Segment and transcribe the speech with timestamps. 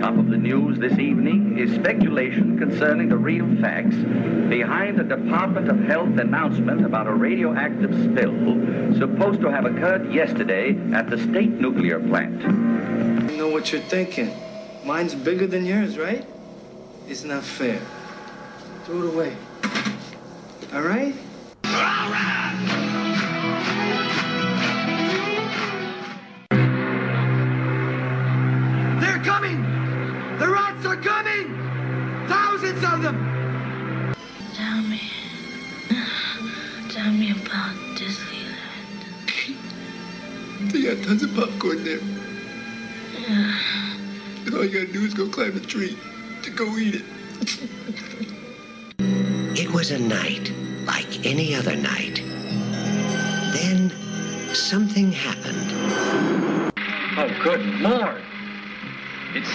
[0.00, 3.96] Top of the news this evening is speculation concerning the real facts
[4.50, 8.34] behind the Department of Health announcement about a radioactive spill
[8.98, 12.44] supposed to have occurred yesterday at the state nuclear plant.
[12.44, 14.30] I know what you're thinking.
[14.84, 16.26] Mine's bigger than yours, right?
[17.08, 17.80] It's not fair.
[18.84, 19.34] Throw it away.
[20.74, 21.14] All right?
[21.62, 21.72] They're
[33.04, 34.14] them!
[34.54, 35.00] Tell me.
[36.88, 39.02] Tell me about Disneyland.
[40.72, 42.00] They got tons of popcorn there.
[44.46, 45.96] And all you gotta do is go climb a tree
[46.42, 47.04] to go eat it.
[49.58, 50.52] It was a night
[50.84, 52.22] like any other night.
[53.54, 53.90] Then
[54.54, 55.72] something happened.
[57.16, 58.20] Oh, good lord!
[59.32, 59.48] It's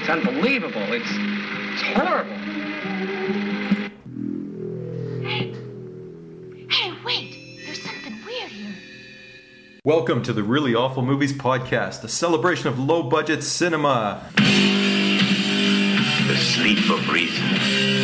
[0.00, 0.94] it's unbelievable.
[0.94, 1.39] It's
[1.80, 2.30] it's horrible.
[5.22, 5.54] Hey!
[6.68, 7.36] Hey, wait!
[7.64, 8.74] There's something weird here.
[9.84, 14.30] Welcome to the Really Awful Movies Podcast, a celebration of low budget cinema.
[14.36, 17.48] The sleep of reason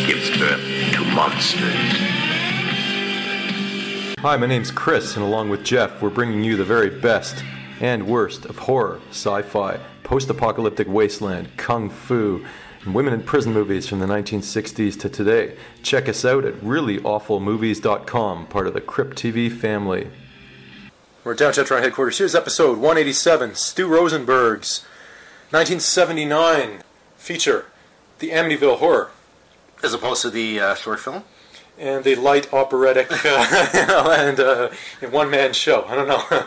[0.07, 0.63] gives birth
[0.95, 1.75] to monsters.
[4.21, 7.45] Hi, my name's Chris, and along with Jeff, we're bringing you the very best
[7.81, 12.47] and worst of horror, sci fi, post apocalyptic wasteland, kung fu, and
[12.95, 15.57] women in prison movies from the 1960s to today.
[15.83, 20.09] Check us out at reallyawfulmovies.com, part of the Crypt TV family.
[21.25, 22.19] We're at Down Chetron headquarters.
[22.19, 24.85] Here's episode 187 Stu Rosenberg's
[25.51, 26.83] 1979
[27.17, 27.67] feature,
[28.21, 29.11] The Amityville Horror.
[29.83, 31.25] as opposed to the uh, short film.
[31.79, 34.71] and the light operatic uh, you know, and uh,
[35.11, 35.85] one man show.
[35.85, 36.23] I don't know.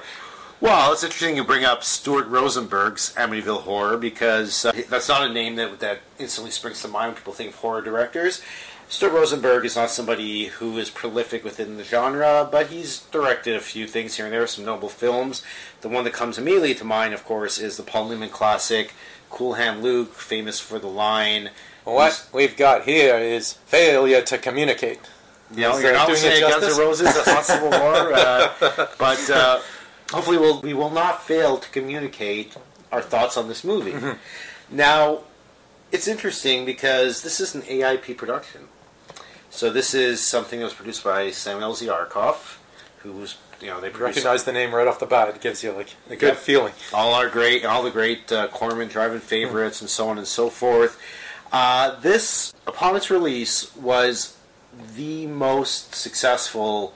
[0.62, 5.32] Well, it's interesting you bring up Stuart Rosenberg's Amityville Horror because uh, that's not a
[5.32, 8.42] name that that instantly springs to mind when people think of horror directors.
[8.90, 13.62] Stuart Rosenberg is not somebody who is prolific within the genre, but he's directed a
[13.62, 15.44] few things here and there, some notable films.
[15.80, 18.94] The one that comes immediately to mind, of course, is the Paul Newman classic
[19.30, 21.52] Cool Hand Luke, famous for the line.
[21.86, 25.00] what we've got here is failure to communicate.
[25.54, 28.52] You know, you're not saying Guns N' Roses, that's not Civil War, uh,
[29.00, 29.62] but uh,
[30.12, 32.56] hopefully we'll, we will not fail to communicate
[32.92, 33.92] our thoughts on this movie.
[33.94, 34.76] Mm-hmm.
[34.76, 35.20] Now,
[35.92, 38.68] it's interesting because this is an AIP production.
[39.50, 41.88] So this is something that was produced by Samuel Z.
[41.88, 42.58] Arkoff,
[43.00, 45.28] who's, you know, they produced Recognize the name right off the bat.
[45.30, 46.38] It gives you like a good Yep.
[46.38, 46.74] feeling.
[46.94, 50.50] all our great, all the great uh, Corman driving favorites, and so on and so
[50.50, 51.02] forth.
[51.52, 54.38] Uh, this, upon its release, was
[54.96, 56.94] the most successful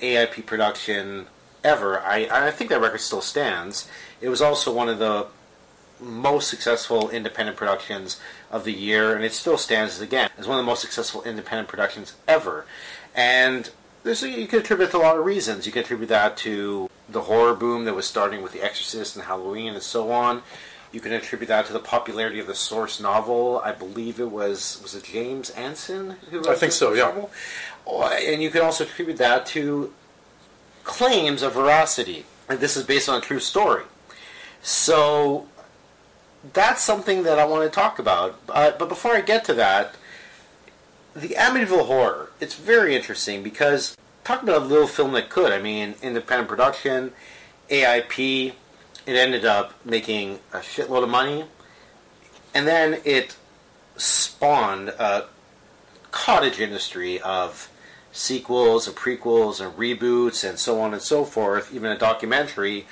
[0.00, 1.26] AIP production
[1.64, 2.00] ever.
[2.00, 3.88] I, I think that record still stands.
[4.20, 5.26] It was also one of the
[6.00, 10.64] most successful independent productions of the year, and it still stands again as one of
[10.64, 12.66] the most successful independent productions ever.
[13.14, 13.70] And
[14.02, 15.66] there's you can attribute it to a lot of reasons.
[15.66, 19.24] You can attribute that to the horror boom that was starting with The Exorcist and
[19.26, 20.42] Halloween and so on.
[20.90, 23.62] You can attribute that to the popularity of the source novel.
[23.64, 27.04] I believe it was was it James Anson who wrote I think so, yeah.
[27.04, 27.30] novel?
[27.86, 29.92] Oh, And you can also attribute that to
[30.84, 32.24] claims of veracity.
[32.48, 33.84] And this is based on a true story.
[34.62, 35.48] So
[36.52, 38.40] that's something that I want to talk about.
[38.48, 39.94] Uh, but before I get to that,
[41.14, 45.52] the Amityville Horror, it's very interesting because talk about a little film that could.
[45.52, 47.12] I mean, independent production,
[47.68, 48.52] AIP,
[49.06, 51.44] it ended up making a shitload of money.
[52.54, 53.36] And then it
[53.96, 55.26] spawned a
[56.10, 57.68] cottage industry of
[58.12, 61.74] sequels and prequels and reboots and so on and so forth.
[61.74, 62.86] Even a documentary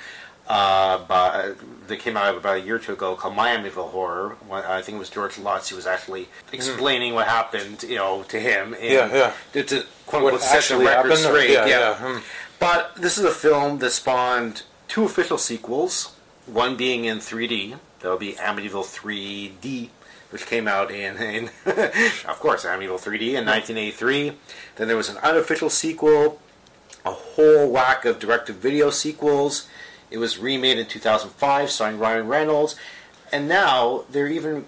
[0.47, 1.53] uh, by,
[1.87, 4.35] that came out about a year or two ago called My Amityville Horror.
[4.51, 8.39] I think it was George Lutz who was actually explaining what happened, you know, to
[8.39, 8.73] him.
[8.73, 9.33] And Yeah, yeah.
[9.53, 11.51] To, to quote unquote set the record straight.
[11.51, 11.79] Yeah, yeah.
[11.79, 12.19] yeah, hmm.
[12.59, 16.13] But this is a film that spawned two official sequels.
[16.47, 17.77] One being in 3D.
[18.01, 19.89] That'll be Amityville 3D,
[20.31, 24.33] which came out in, in of course, Amityville 3D in 1983.
[24.77, 26.39] Then there was an unofficial sequel,
[27.05, 29.67] a whole whack of direct-to-video sequels.
[30.09, 32.75] It was remade in 2005, starring Ryan Reynolds,
[33.31, 34.65] and now they're even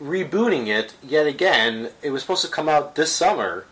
[0.00, 1.90] rebooting it yet again.
[2.02, 3.66] It was supposed to come out this summer.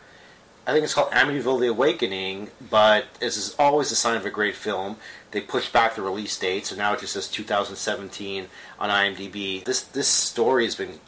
[0.66, 4.30] I think it's called Amityville: The Awakening, but this is always a sign of a
[4.30, 4.96] great film,
[5.34, 8.46] they pushed back the release date, so now it just says 2017
[8.78, 9.64] on IMDb.
[9.64, 11.00] This this story has been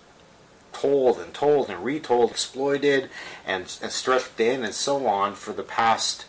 [0.73, 3.09] told and told and retold, exploited
[3.47, 6.27] and, and stretched in and so on for the past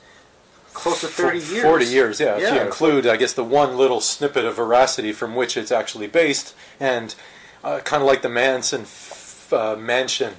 [0.74, 1.64] close to 30 years.
[1.64, 2.38] 40 years, yeah.
[2.38, 6.08] If you include, I guess, the one little snippet of veracity from which it's actually
[6.08, 7.16] based, and
[7.64, 10.36] uh, kind of like the Manson f- uh, mansion,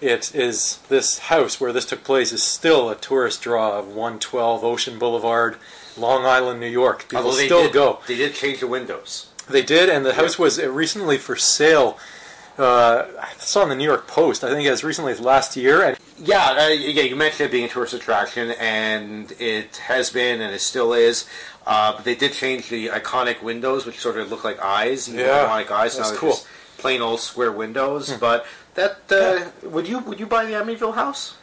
[0.00, 4.64] it is this house where this took place is still a tourist draw of 112
[4.64, 5.56] Ocean Boulevard,
[5.96, 7.08] Long Island, New York.
[7.08, 8.00] People Although they still did, go.
[8.06, 9.28] They did change the windows.
[9.48, 11.98] They did, and the house was recently for sale.
[12.58, 14.42] Uh, I saw in the New York Post.
[14.42, 17.02] I think as recently as last year, and Yeah, uh, yeah.
[17.02, 21.28] You mentioned it being a tourist attraction, and it has been, and it still is.
[21.66, 25.08] Uh, but they did change the iconic windows, which sort of look like eyes.
[25.08, 25.96] Yeah, iconic eyes.
[25.96, 26.30] that's cool.
[26.30, 26.46] just
[26.78, 28.12] plain old square windows.
[28.18, 31.36] But that uh, would you would you buy the Amityville house?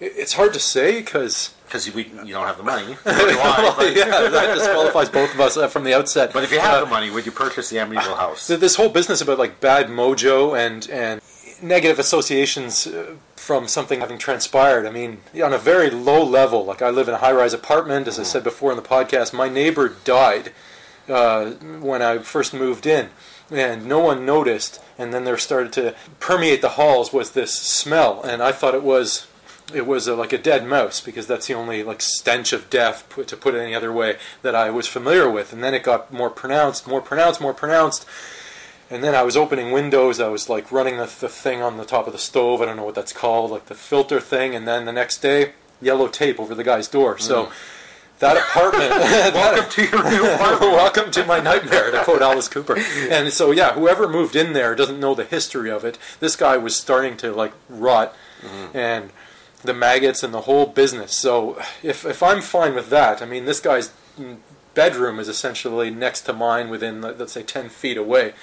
[0.00, 1.92] it's hard to say because Because you,
[2.24, 2.96] you don't have the money.
[3.04, 3.24] Nor do
[3.98, 6.32] yeah, that disqualifies both of us uh, from the outset.
[6.32, 8.46] But if you have Uh, the money, would you purchase the Amityville house?
[8.46, 11.20] this whole business about like bad mojo and and
[11.60, 14.86] negative associations uh, from something having transpired.
[14.86, 18.06] I mean, on a very low level, like I live in a high-rise apartment.
[18.06, 20.52] As I said before in the podcast, my neighbor died
[21.08, 21.50] uh,
[21.80, 23.08] when I first moved in,
[23.50, 24.80] and no one noticed.
[24.98, 28.82] And then there started to permeate the halls was this smell, and I thought it
[28.82, 29.26] was
[29.72, 33.06] it was uh, like a dead mouse because that's the only like stench of death,
[33.26, 35.52] to put it any other way, that I was familiar with.
[35.52, 38.06] And then it got more pronounced, more pronounced, more pronounced.
[38.90, 40.20] And then I was opening windows.
[40.20, 42.62] I was like running the, the thing on the top of the stove.
[42.62, 44.54] I don't know what that's called, like the filter thing.
[44.54, 47.18] And then the next day, yellow tape over the guy's door.
[47.18, 47.52] So
[48.18, 48.90] that apartment.
[49.34, 50.72] Welcome to your new apartment.
[50.72, 52.76] Welcome to my nightmare, to quote Alice Cooper.
[53.10, 55.98] And so, yeah, whoever moved in there doesn't know the history of it.
[56.20, 58.14] This guy was starting to like rot,
[58.74, 59.10] and
[59.62, 61.14] the maggots and the whole business.
[61.14, 63.92] So, if if I'm fine with that, I mean, this guy's
[64.74, 68.34] bedroom is essentially next to mine, within let- let's say ten feet away.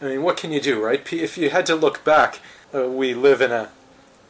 [0.00, 1.00] I mean, what can you do, right?
[1.12, 2.40] If you had to look back,
[2.74, 3.70] uh, we live in a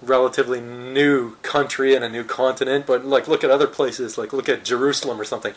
[0.03, 4.49] relatively new country and a new continent, but like look at other places, like look
[4.49, 5.55] at Jerusalem or something,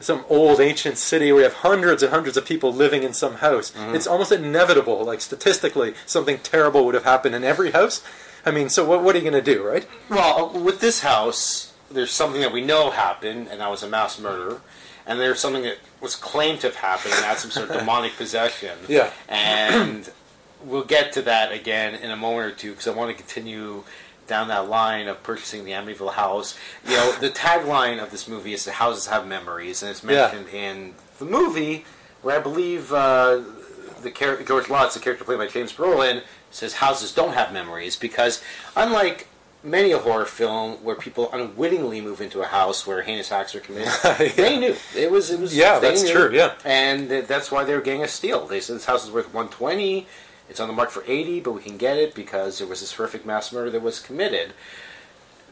[0.00, 3.36] some old ancient city where you have hundreds and hundreds of people living in some
[3.36, 3.70] house.
[3.70, 3.94] Mm-hmm.
[3.94, 8.02] It's almost inevitable, like statistically, something terrible would have happened in every house.
[8.44, 9.86] I mean, so what, what are you going to do, right?
[10.10, 14.18] Well, with this house, there's something that we know happened, and that was a mass
[14.18, 14.60] murder.
[15.06, 18.16] And there's something that was claimed to have happened, and that's some sort of demonic
[18.16, 18.76] possession.
[18.88, 19.10] Yeah.
[19.28, 20.10] And
[20.64, 23.84] we'll get to that again in a moment or two, because I want to continue
[24.26, 26.56] down that line of purchasing the Amityville house.
[26.86, 30.30] You know, the tagline of this movie is "The houses have memories," and it's Yeah.
[30.32, 31.84] mentioned in the movie
[32.22, 33.40] where I believe uh,
[34.02, 37.96] the character George Lutz, the character played by James Brolin, says houses don't have memories
[37.96, 38.42] because
[38.76, 39.26] unlike
[39.62, 43.60] many a horror film where people unwittingly move into a house where heinous acts are
[43.60, 43.92] committed,
[44.36, 46.12] they knew it was it was Yeah, that's knew.
[46.12, 46.52] true, yeah.
[46.64, 48.46] and that's why they were getting a steal.
[48.46, 50.06] They said this house is worth one twenty.
[50.48, 52.92] It's on the market for eighty, but we can get it because there was this
[52.92, 54.52] horrific mass murder that was committed.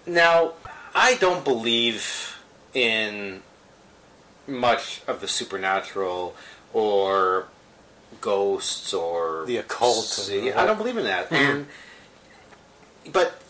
[0.06, 0.52] Now,
[0.94, 2.38] I don't believe
[2.74, 3.42] in
[4.46, 6.34] much of the supernatural
[6.72, 7.46] or
[8.20, 10.04] ghosts or The occult.
[10.04, 11.30] See, I don't believe in that.
[11.32, 11.66] And
[13.12, 13.42] but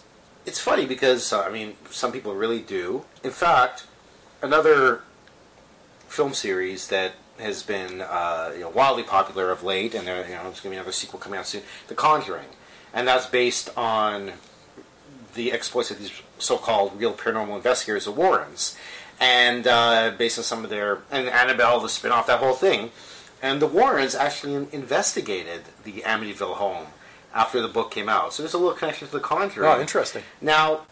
[0.46, 3.04] it's funny because uh, I mean, some people really do.
[3.22, 3.86] In fact,
[4.40, 5.02] another
[6.08, 7.12] film series that
[7.42, 10.62] has been uh, you know, wildly popular of late, and there, you know, there's going
[10.62, 12.48] to be another sequel coming out soon, The Conjuring,
[12.94, 14.32] and that's based on
[15.34, 18.76] the exploits of these so-called real paranormal investigators, the Warrens,
[19.20, 22.90] and uh, based on some of their and Annabelle, the spin-off, that whole thing.
[23.40, 26.86] And the Warrens actually investigated the Amityville home
[27.34, 28.32] after the book came out.
[28.32, 29.68] So there's a little connection to the Conjuring.
[29.68, 30.22] Oh, interesting.
[30.40, 30.82] Now,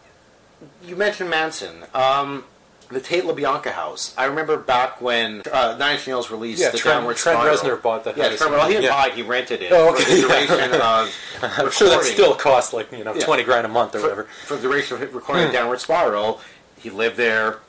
[0.83, 1.83] you mentioned Manson.
[1.93, 2.43] Um,
[2.91, 4.13] the Tate LaBianca house.
[4.17, 7.57] I remember back when uh, Nine Inch Nails released Yeah, the Trent- Downward Trent Spiral.
[7.57, 8.37] Reznor bought that Yeah, house.
[8.37, 8.89] Trent, well, he didn't Yeah.
[9.01, 11.01] buy it; he rented it Oh, for okay, the duration yeah.
[11.03, 11.15] of.
[11.59, 13.23] I'm sure that still cost like you know Yeah.
[13.25, 14.23] twenty grand a month or for, whatever.
[14.45, 15.53] for the duration of recording Hmm.
[15.53, 16.41] Downward Spiral.
[16.77, 17.59] He lived there.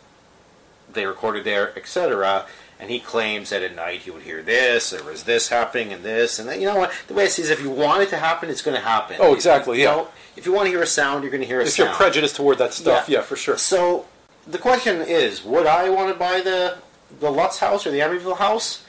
[0.92, 2.46] They recorded there, etc.
[2.78, 6.02] And he claims that at night he would hear this, there was this happening, and
[6.02, 6.58] this, and that.
[6.58, 6.92] You know what?
[7.06, 8.82] The way I see it is, if you want it to happen, it's going to
[8.82, 9.16] happen.
[9.20, 9.90] Oh, exactly, You yeah.
[9.92, 11.90] know, if you want to hear a sound, you're going to hear a If sound.
[11.90, 13.18] you're prejudiced toward that stuff, Yeah.
[13.18, 13.56] yeah, for sure.
[13.56, 14.06] So
[14.46, 16.78] the question is, would I want to buy the
[17.20, 18.84] the Lutz house or the Amityville house?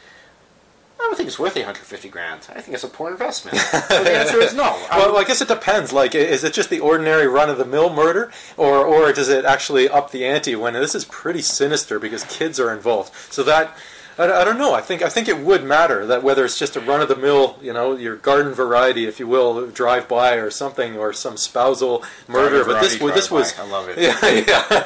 [0.99, 2.47] I don't think it's worth 150 grand.
[2.55, 3.57] I think it's a poor investment.
[3.89, 4.79] so the answer is no.
[4.89, 5.91] Well, I guess it depends.
[5.91, 10.23] Like, is it just the ordinary run-of-the-mill murder, or or does it actually up the
[10.25, 13.13] ante when this is pretty sinister because kids are involved?
[13.31, 13.75] So that
[14.17, 14.73] I, I don't know.
[14.73, 17.95] I think I think it would matter that whether it's just a run-of-the-mill, you know,
[17.95, 22.63] your garden variety, if you will, drive-by or something, or some spousal murder.
[22.63, 23.57] Garden But this was this was.
[23.59, 23.97] I love it.
[24.03, 24.19] Yeah,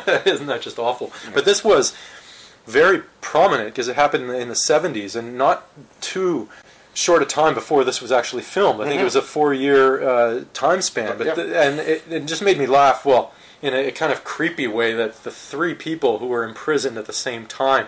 [0.05, 0.21] yeah.
[0.25, 1.11] Isn't that just awful?
[1.33, 1.93] But this was
[2.65, 5.65] very prominent because it happened in the 70s and not
[6.01, 6.49] too
[6.93, 8.81] short a time before this was actually filmed.
[8.81, 9.01] I think Mhm.
[9.01, 11.35] it was a four-year uh, time span, but Yep.
[11.35, 13.05] th- and it, it just made me laugh.
[13.05, 13.31] Well,
[13.61, 17.13] in a, kind of creepy way that the three people who were imprisoned at the
[17.13, 17.87] same time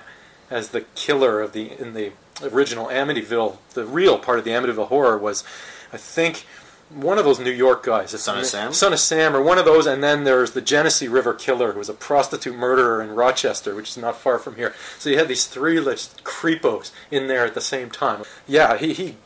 [0.49, 2.11] as the killer of the in the
[2.43, 5.43] original Amityville, the real part of the Amityville horror was,
[5.91, 6.45] I think,
[6.89, 8.73] one of those New York guys, Son of Sam?
[8.73, 11.79] Son of Sam, or one of those, and then there's the Genesee River Killer, who
[11.79, 14.73] was a prostitute murderer in Rochester, which is not far from here.
[14.97, 18.23] So you had these three list creepos in there at the same time.
[18.47, 19.17] Yeah, he, he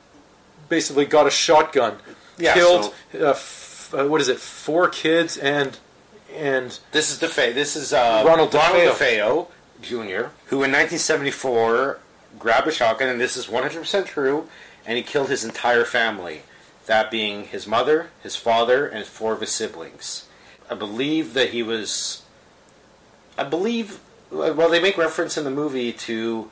[0.67, 1.97] basically got a shotgun,
[2.37, 5.77] Yeah, killed uh, f- uh, what is it, four kids and
[6.35, 7.53] and This is DeFeo.
[7.53, 8.91] This is uh, Ronald DeFeo.
[8.91, 9.47] DeFeo
[9.83, 11.99] Jr., who in 1974
[12.39, 14.47] grabbed a shotgun, and this is 100% true,
[14.85, 16.41] and he killed his entire family.
[16.85, 20.27] That being his mother, his father, and four of his siblings.
[20.69, 22.23] I believe that he was.
[23.37, 23.99] I believe.
[24.31, 26.51] Well, they make reference in the movie to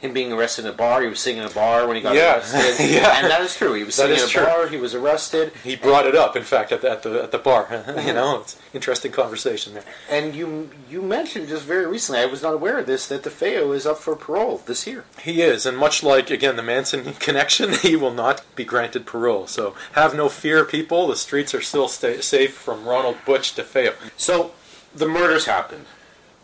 [0.00, 1.02] him being arrested in a bar.
[1.02, 2.36] He was singing in a bar when he got Yeah.
[2.36, 2.90] arrested.
[2.90, 3.18] Yeah.
[3.20, 3.74] And that is true.
[3.74, 4.44] He was That singing in a true.
[4.44, 4.66] bar.
[4.68, 5.52] He was arrested.
[5.62, 6.36] he brought it up.
[6.36, 9.84] In fact, at the at the, at the bar, you know, it's interesting conversation there.
[10.10, 13.30] And you you mentioned just very recently, I was not aware of this, that the
[13.30, 15.04] DeFeo is up for parole this year.
[15.22, 19.46] He is, and much like again the Manson connection, he will not be granted parole.
[19.46, 21.08] So have no fear, people.
[21.08, 23.94] The streets are still sta safe from Ronald Butch to DeFeo.
[24.16, 24.52] So
[24.94, 25.84] the murders happened,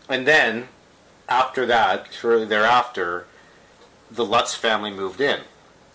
[0.07, 0.67] and then
[1.27, 3.25] after that, shortly thereafter,
[4.11, 5.41] the Lutz family moved in.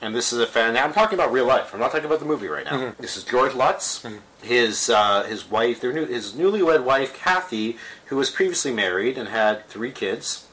[0.00, 0.75] And this is a fan.
[0.75, 1.73] Now I'm talking about real life.
[1.73, 2.92] I'm not talking about the movie right now.
[2.99, 4.04] This is George Lutz,
[4.42, 7.76] his uh, his wife, their new his newlywed wife Kathy,
[8.07, 10.49] who was previously married and had three kids.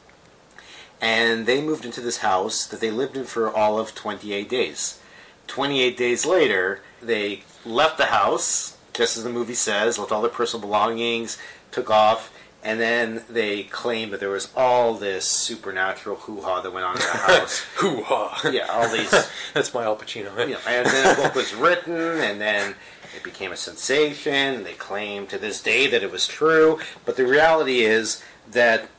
[1.01, 4.99] And they moved into this house that they lived in for all of 28 days.
[5.47, 10.29] 28 days later, they left the house, just as the movie says, left all their
[10.29, 11.37] personal belongings,
[11.71, 12.31] took off,
[12.63, 17.01] and then they claimed that there was all this supernatural hoo-ha that went on in
[17.01, 17.59] the house.
[17.75, 18.49] Hoo ha!
[18.51, 19.11] yeah, all these
[19.53, 20.37] That's my Al Pacino.
[20.47, 22.75] you know, and then a book was written, and then
[23.15, 24.33] it became a sensation.
[24.33, 28.89] And they claim to this day that it was true, but the reality is that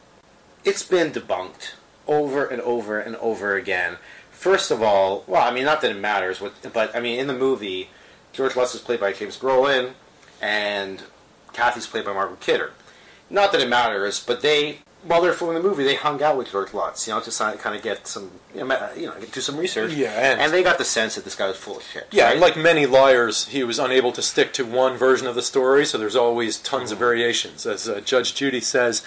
[0.65, 1.73] it's been debunked
[2.07, 3.97] over and over and over again.
[4.31, 7.27] First of all, well, I mean, not that it matters, what, but I mean, in
[7.27, 7.91] the movie,
[8.33, 9.93] George Lutz is played by James Brolin,
[10.41, 11.03] and
[11.53, 12.73] Kathy's played by Margaret Kidder.
[13.31, 16.51] Not that it matters, but they, while they're filming the movie, they hung out with
[16.51, 19.41] George Lutz, you know, to kind of get some, you know, ma- you know, do
[19.41, 19.93] some research.
[19.93, 22.09] Yeah, and- and they got the sense that this guy was full of shit.
[22.11, 22.33] Yeah, right?
[22.33, 25.87] and like many liars, he was unable to stick to one version of the story,
[25.87, 27.65] so there's always tons of variations.
[27.67, 29.03] As uh, Judge Judy says,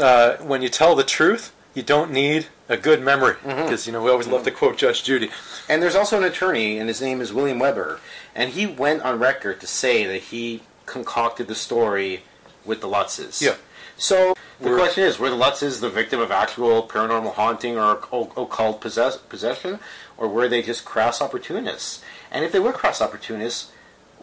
[0.00, 3.36] uh, when you tell the truth, you don't need a good memory.
[3.44, 5.30] Because, you know, we always love to quote Judge Judy.
[5.68, 8.00] And there's also an attorney, and his name is William Weber,
[8.34, 12.22] and he went on record to say that he concocted the story
[12.66, 13.40] with the Lutzes.
[13.40, 13.54] Yeah.
[13.96, 17.92] So the Were- question is, were the Lutzes the victim of actual paranormal haunting or
[17.92, 19.78] occult possess- possession,
[20.16, 22.02] or were they just crass opportunists?
[22.30, 23.70] And if they were crass opportunists,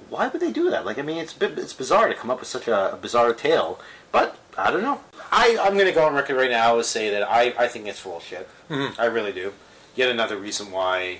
[0.09, 0.85] why would they do that?
[0.85, 3.79] Like, I mean, it's it's bizarre to come up with such a, a bizarre tale,
[4.11, 4.99] but I don't know.
[5.31, 7.87] I, I'm going to go on record right now and say that I, I think
[7.87, 8.47] it's full of shit.
[8.69, 9.01] Mm-hmm.
[9.01, 9.53] I really do.
[9.95, 11.19] Yet another reason why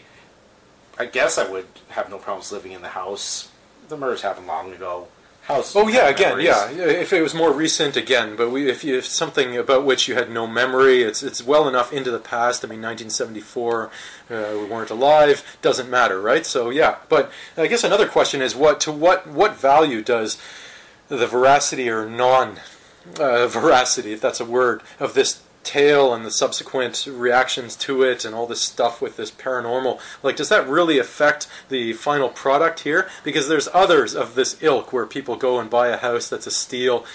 [1.00, 3.50] I guess I would have no problems living in the house.
[3.90, 5.08] The murders happened long ago.
[5.44, 5.76] House.
[5.76, 6.46] Oh yeah, again, memories.
[6.46, 6.86] yeah.
[6.86, 10.16] If it was more recent, again, but we, if you if something about which you
[10.16, 12.64] had no memory, it's it's well enough into the past.
[12.64, 13.90] I mean, 1974,
[14.30, 15.58] uh, we weren't alive.
[15.62, 16.46] Doesn't matter, right?
[16.46, 16.96] So yeah.
[17.10, 20.42] But I guess another question is what to what what value does
[21.10, 22.62] the veracity or non
[23.20, 28.26] uh, veracity, if that's a word, of this tale and the subsequent reactions to it
[28.26, 32.82] and all this stuff with this paranormal like does that really affect the final product
[32.82, 33.10] here?
[33.24, 36.52] Because there's others of this ilk where people go and buy a house that's a
[36.52, 37.06] steal.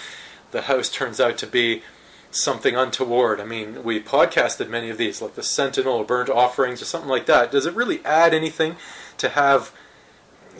[0.51, 1.83] The house turns out to be
[2.31, 3.39] something untoward.
[3.39, 7.09] I mean we podcasted many of these like the sentinel or burnt offerings or something
[7.09, 7.51] like that.
[7.51, 8.75] Does it really add anything
[9.17, 9.71] to have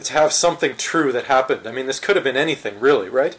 [0.04, 1.66] to have something true that happened?
[1.66, 3.36] I mean this could have been anything really right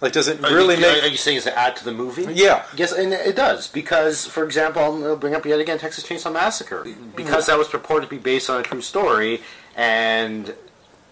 [0.00, 1.92] like does it Are really you, make Are you saying it's to add to the
[1.92, 2.26] movie?
[2.32, 2.66] Yeah.
[2.76, 6.86] Yes, and it does because, for example, I'll bring up yet again Texas Chainsaw Massacre
[7.14, 7.52] because hmm.
[7.52, 9.40] that was purported to be based on a true story,
[9.74, 10.54] and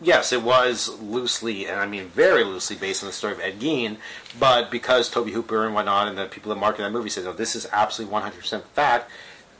[0.00, 3.58] yes, it was loosely, and I mean very loosely, based on the story of Ed
[3.58, 3.96] Gein.
[4.38, 7.32] But because Tobe Hooper and whatnot, and the people that marketed that movie said, "No,
[7.32, 9.10] this is absolutely one hundred percent fact,"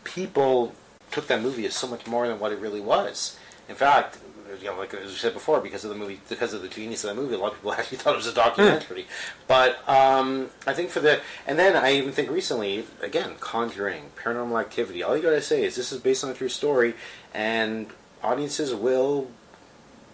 [0.05, 0.75] people
[1.11, 3.39] took that movie as so much more than what it really was.
[3.69, 4.19] In fact,
[4.61, 7.05] you know, like as we said before, because of the movie, because of the genius
[7.05, 9.07] of that movie, a lot of people actually thought it was a documentary.
[9.47, 14.61] But um, I think for the, and then I even think recently, again, Conjuring, Paranormal
[14.61, 15.03] Activity.
[15.03, 16.95] All you gotta say is this is based on a true story,
[17.33, 17.89] and
[18.23, 19.29] audiences will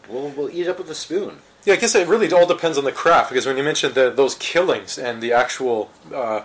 [0.08, 1.38] will will eat it up with a spoon.
[1.64, 4.10] Yeah, I guess it really all depends on the craft because when you mentioned the,
[4.10, 6.42] those killings and the actual uh,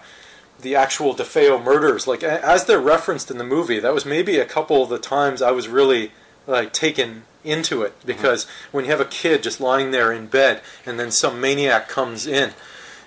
[0.59, 4.45] the actual DeFeo murders, like as they're referenced in the movie, that was maybe a
[4.45, 6.11] couple of the times I was really
[6.47, 10.61] like taken into it because when you have a kid just lying there in bed
[10.85, 12.51] and then some maniac comes in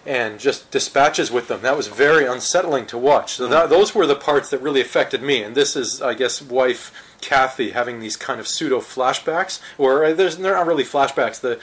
[0.07, 1.61] and just dispatches with them.
[1.61, 3.33] That was very unsettling to watch.
[3.35, 5.43] So that, those were the parts that really affected me.
[5.43, 10.15] And this is, I guess, wife Kathy having these kind of pseudo flashbacks, or uh,
[10.15, 11.41] there's they're not really flashbacks.
[11.41, 11.59] The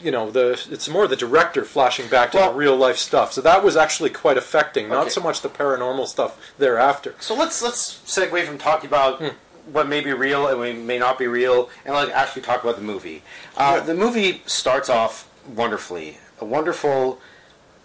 [0.00, 3.32] you know the it's more the director flashing back to Well- the real life stuff.
[3.32, 4.88] So that was actually quite affecting.
[4.88, 5.10] Not Okay.
[5.10, 7.16] so much the paranormal stuff thereafter.
[7.18, 9.28] So let's let's segue from talking about Hmm.
[9.72, 12.76] What may be real and what may not be real, and like actually talk about
[12.76, 13.22] the movie.
[13.56, 16.18] Uh, The movie starts off wonderfully.
[16.40, 17.20] A wonderful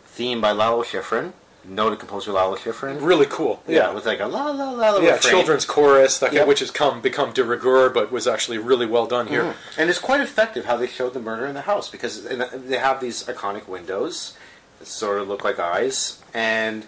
[0.06, 1.34] theme by Lalo Schifrin,
[1.66, 2.98] noted composer Lalo Schifrin.
[3.02, 3.64] Really cool.
[3.68, 5.32] Yeah, with like a la la la la Yeah, refrain.
[5.34, 6.48] children's chorus, that, Yep.
[6.48, 9.44] which has come become de rigueur, but was actually really well done here.
[9.44, 9.54] Mhm.
[9.78, 13.00] And it's quite effective how they showed the murder in the house because they have
[13.00, 14.34] these iconic windows
[14.80, 16.86] that sort of look like eyes, and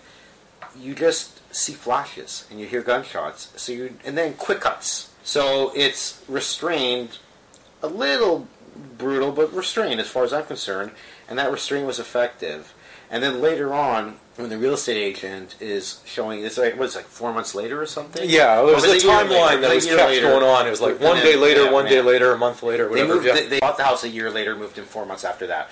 [0.77, 3.51] you just see flashes and you hear gunshots.
[3.55, 5.09] So you and then quick cuts.
[5.23, 7.17] So it's restrained,
[7.81, 8.47] a little
[8.97, 10.91] brutal, but restrained as far as I'm concerned,
[11.27, 12.73] and that restraint was effective.
[13.09, 16.95] And then later on, when the real estate agent is showing, it's like what is
[16.95, 18.27] it, like four months later or something?
[18.29, 19.29] Yeah, it there was a it year later?
[19.29, 20.27] timeline that was kept later.
[20.27, 20.67] going on.
[20.67, 22.89] It was like one then- day later, yeah, one day later, a month later, They
[22.89, 23.13] whatever.
[23.15, 23.25] moved.
[23.27, 23.33] yeah.
[23.35, 25.69] They, they bought the house a year later, moved in four months after that.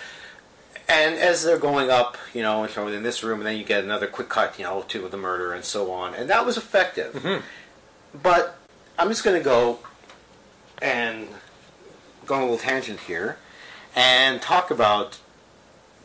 [0.87, 3.63] And as they're going up, you know, and showing in this room, and then you
[3.63, 6.57] get another quick cut, you know, to the murder and so on, and that was
[6.57, 7.13] effective.
[7.13, 7.43] Mm-hmm.
[8.21, 8.57] But
[8.99, 9.79] I'm just going to go
[10.81, 11.27] and
[12.25, 13.37] go on a little tangent here
[13.95, 15.19] and talk about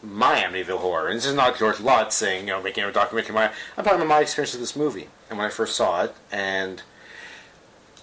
[0.03, 1.09] my Amityville horror.
[1.09, 3.35] And this is not George Lutz saying, you know, making a documentary.
[3.35, 6.15] My, I'm talking about my experience with this movie and when I first saw it,
[6.33, 6.83] and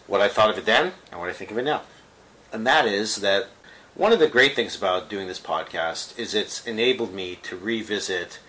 [0.08, 1.82] what I thought of it then, and what I think of it now.
[2.54, 3.48] And that is that
[3.96, 8.40] one of the great things about doing this podcast is it's enabled me to revisit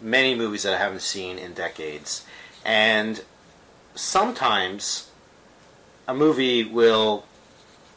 [0.00, 2.24] many movies that I haven't seen in decades.
[2.64, 3.22] And
[3.94, 5.10] sometimes
[6.08, 7.26] a movie will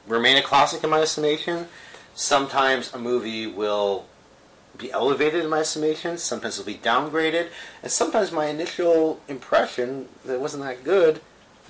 [0.05, 1.67] remain a classic in my estimation.
[2.13, 4.05] Sometimes a movie will
[4.77, 6.17] be elevated in my estimation.
[6.17, 7.47] Sometimes it'll be downgraded.
[7.81, 11.21] And sometimes my initial impression that wasn't that good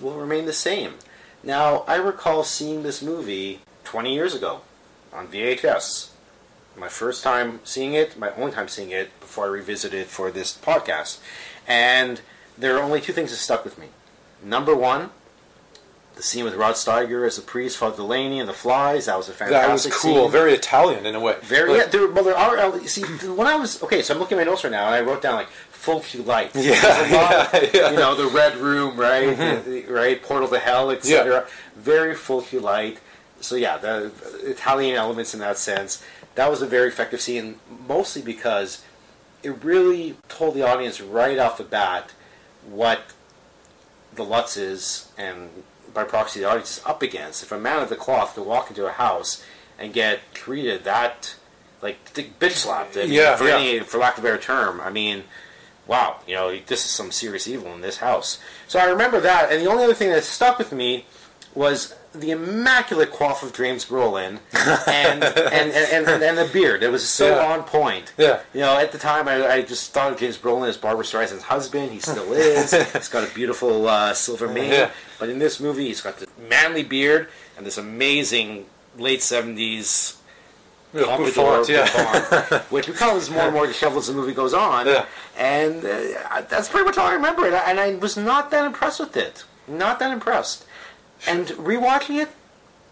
[0.01, 0.95] will remain the same.
[1.43, 4.61] Now, I recall seeing this movie 20 years ago
[5.17, 6.09] on VHS.
[6.77, 10.29] My first time seeing it, my only time seeing it before I revisited it for
[10.29, 11.17] this podcast.
[11.67, 12.21] And
[12.57, 13.87] there are only two things that stuck with me.
[14.43, 15.09] Number one,
[16.15, 19.07] the scene with Rod Steiger as the priest, Father Delaney, and the flies.
[19.07, 20.23] That was a fantastic that was cool.
[20.23, 20.31] scene.
[20.31, 21.35] Very Italian in a way.
[21.41, 22.57] Very, Like- yeah, there, well, there are.
[22.57, 24.95] uh, See, when I was okay, so I'm looking at my notes right now, and
[24.95, 26.55] I wrote down like Fulci lights.
[26.55, 27.89] Yeah, yeah, yeah.
[27.91, 29.63] You know, the red room, right, Mhm.
[29.63, 31.47] the- the- right, portal to hell, etc.
[31.75, 32.99] Very Fulci light.
[33.41, 34.11] So yeah, the,
[34.43, 36.03] Italian elements in that sense.
[36.35, 38.83] That was a very effective scene, mostly because
[39.43, 42.11] it really told the audience right off the bat
[42.67, 43.01] what
[44.13, 45.49] the Lutz is, and
[45.93, 47.43] by proxy, the audience is up against.
[47.43, 49.43] If a man of the cloth could walk into a house
[49.79, 51.35] and get treated that,
[51.81, 53.57] like, bitch slapped, I mean, Yeah, for, yeah.
[53.57, 55.23] any, for lack of a better term, I mean,
[55.87, 58.39] wow, you know, this is some serious evil in this house.
[58.67, 61.05] So I remember that, and the only other thing that stuck with me
[61.55, 64.39] was the immaculate coif of James Brolin
[64.87, 66.83] and, and, and, and, and the beard.
[66.83, 67.53] It was so Yeah.
[67.53, 68.13] on point.
[68.17, 68.41] Yeah.
[68.53, 71.43] You know, at the time, I, I just thought of James Brolin as Barbra Streisand's
[71.43, 71.91] husband.
[71.91, 72.71] He still is.
[72.93, 74.71] he's got a beautiful uh, silver mane.
[74.71, 74.91] Yeah.
[75.19, 77.27] But in this movie, he's got this manly beard
[77.57, 78.65] and this amazing
[78.97, 80.15] late 70s
[80.93, 82.59] Yeah, pompadour yeah.
[82.69, 84.85] which becomes more and more disheveled as the movie goes on.
[84.87, 85.05] Yeah.
[85.37, 87.45] And uh, that's pretty much all I remember.
[87.45, 89.43] And I, and I was not that impressed with it.
[89.67, 90.65] Not that impressed.
[91.25, 92.29] And rewatching it,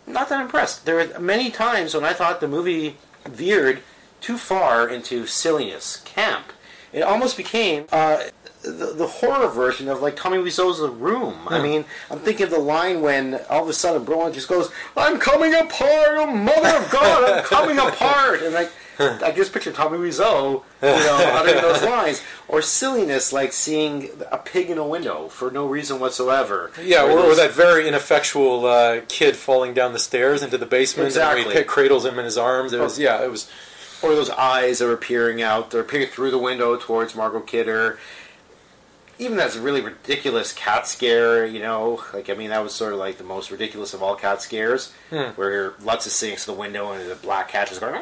[0.08, 0.86] not that impressed.
[0.86, 3.82] There were many times when I thought the movie veered
[4.22, 6.52] too far into silliness, camp.
[6.96, 8.18] It almost became uh,
[8.62, 11.36] the, the horror version of like Tommy Wiseau's The Room.
[11.48, 11.64] I Hmm.
[11.64, 15.20] mean, I'm thinking of the line when all of a sudden Brolin just goes, "I'm
[15.20, 18.72] coming apart, oh mother of God, I'm coming apart," and like.
[18.98, 24.38] I just picture Tommy Wiseau, you know, uttering those lines, or silliness like seeing a
[24.38, 26.72] pig in a window for no reason whatsoever.
[26.82, 30.66] Yeah, Or or, or that very ineffectual uh, kid falling down the stairs into the
[30.66, 31.44] basement Exactly.
[31.44, 32.72] and he cradles him in his arms.
[32.72, 33.52] It was yeah, it was
[34.06, 37.98] or those eyes that were peering out, they're peering through the window towards Margot Kidder.
[39.18, 42.92] Even that's a really ridiculous cat scare, you know, like I mean that was sort
[42.92, 45.30] of like the most ridiculous of all cat scares, Hmm.
[45.38, 48.02] where Lutz is sitting to the window and the black cat is going.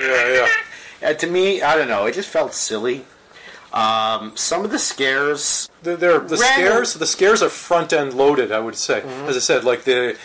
[0.00, 0.48] yeah, yeah.
[1.02, 3.04] And to me, I don't know, it just felt silly.
[3.74, 8.14] Um, some of the scares, the, they're, the Random- scares the scares are front end
[8.14, 9.28] loaded i would say Mm-hmm.
[9.28, 10.16] as i said like the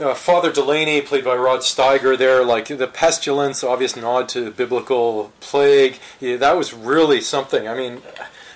[0.00, 5.32] uh, father delaney played by rod steiger there like the pestilence obvious nod to biblical
[5.40, 8.00] plague yeah, that was really something i mean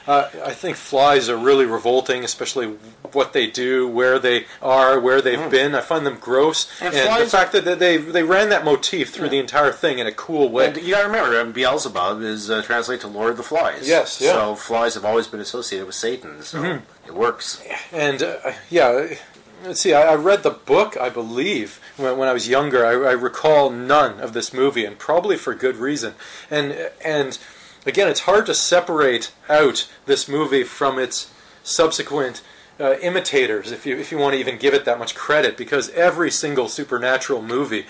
[0.06, 2.68] Uh, I think flies are really revolting, especially
[3.12, 5.74] what they do, where they are, where they've been.
[5.74, 6.86] I find them gross, Mm.
[6.86, 9.32] And and, the fact that they they ran that motif through Yeah.
[9.36, 10.68] the entire thing in a cool way.
[10.68, 13.86] And you gotta remember, um, Beelzebub is uh, translated to Lord of the Flies.
[13.86, 14.32] Yes, yeah.
[14.32, 16.80] So flies have always been associated with Satan, so Mhm.
[17.06, 17.60] it works.
[17.92, 19.08] And uh, yeah,
[19.64, 19.92] let's see.
[19.92, 22.84] I, I read the book, I believe, when, when I was younger.
[22.84, 26.14] I, I recall none of this movie, and probably for good reason.
[26.50, 27.38] And and
[27.86, 32.42] again, it's hard to separate out this movie from its subsequent.
[32.80, 35.90] Uh, imitators, if you if you want to even give it that much credit, because
[35.90, 37.86] every single supernatural movie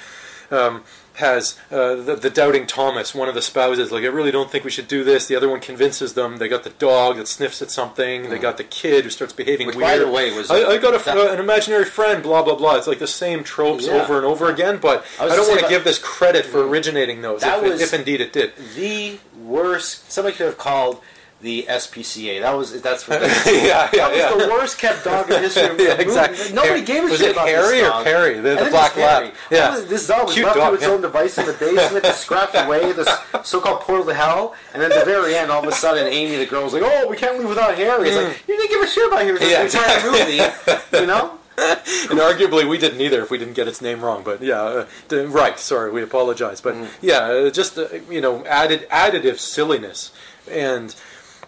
[0.50, 0.82] um,
[1.18, 4.64] has uh, the, the doubting Thomas, one of the spouses, like I really don't think
[4.64, 5.26] we should do this.
[5.26, 6.38] The other one convinces them.
[6.38, 8.30] They got the dog that sniffs at something.
[8.30, 9.86] They got the kid who starts behaving Which, weird.
[9.86, 12.22] by the way, was- I, I got a, uh, an imaginary friend.
[12.22, 12.76] Blah blah blah.
[12.76, 14.02] It's like the same tropes Yeah.
[14.02, 14.78] over and over again.
[14.80, 17.42] But I I, don't want to give this credit for originating those.
[17.42, 18.52] That if, was- if indeed it did.
[18.74, 20.10] The worst.
[20.10, 21.00] Somebody could have called
[21.40, 22.40] the SPCA.
[22.40, 24.46] That was that's what Yeah, yeah, that was yeah.
[24.46, 25.66] the worst kept dog in history.
[25.66, 26.52] of Yeah, exactly.
[26.52, 28.04] Nobody Har- gave a was shit it about Harry this or dog.
[28.04, 28.40] Perry?
[28.40, 29.34] The- I the think it black lab.
[29.50, 29.70] Yeah.
[29.76, 30.88] Was- This dog was Cute left to its yeah.
[30.90, 33.08] own device in the basement to scratch away this
[33.44, 34.54] so-called portal to hell.
[34.72, 36.82] And then at the very end, all of a sudden, Amy, the girl, was like,
[36.84, 39.38] "Oh, we can't leave without Harry." It's like you didn't give a shit about Harry
[39.38, 40.98] for Yeah, the entire movie.
[41.00, 41.34] You know.
[41.58, 44.22] and arguably we didn't either if we didn't get its name wrong.
[44.24, 45.58] But yeah, uh, d- right.
[45.58, 46.60] Sorry, we apologize.
[46.60, 50.12] But yeah, uh, just uh, you know, added additive silliness,
[50.48, 50.94] and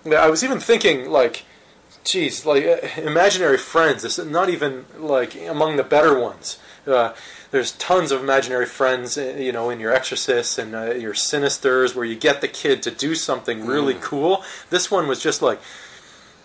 [0.06, 1.44] I was even thinking like,
[2.04, 4.02] geez, like uh, imaginary friends.
[4.02, 6.58] This is not even like among the better ones.
[6.86, 7.12] Uh,
[7.50, 11.94] there's tons of imaginary friends, uh, you know, in your Exorcists and uh, your Sinisters,
[11.94, 14.44] where you get the kid to do something really cool.
[14.70, 15.60] This one was just like,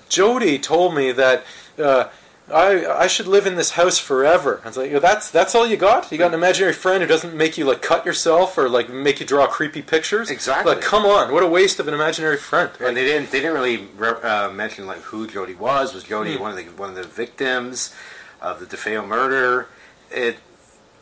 [0.10, 1.44] Jody told me that
[1.78, 2.10] uh,
[2.54, 4.62] I I should live in this house forever.
[4.64, 6.12] I was like, that's that's all you got?
[6.12, 9.20] You got an imaginary friend who doesn't make you like cut yourself or like make
[9.20, 10.30] you draw creepy pictures?
[10.30, 10.74] Exactly.
[10.76, 12.70] Like, come on, what a waste of an imaginary friend.
[12.80, 13.32] And they didn't.
[13.32, 15.94] They didn't really re- uh, mention like who Jody was.
[15.94, 16.42] Was Jody Hmm.
[16.42, 17.94] one of the one of the victims
[18.42, 19.68] of the DeFeo murder?
[20.12, 20.38] It.